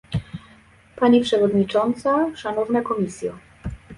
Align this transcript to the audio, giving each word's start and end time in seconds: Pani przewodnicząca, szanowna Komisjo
Pani 0.95 1.21
przewodnicząca, 1.21 2.35
szanowna 2.35 2.81
Komisjo 2.81 3.35